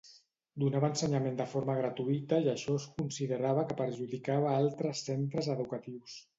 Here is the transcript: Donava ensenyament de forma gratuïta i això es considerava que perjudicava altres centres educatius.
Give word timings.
Donava 0.61 0.87
ensenyament 0.93 1.37
de 1.41 1.45
forma 1.51 1.75
gratuïta 1.81 2.41
i 2.47 2.49
això 2.55 2.79
es 2.83 2.89
considerava 3.03 3.69
que 3.73 3.79
perjudicava 3.85 4.59
altres 4.65 5.07
centres 5.13 5.55
educatius. 5.59 6.21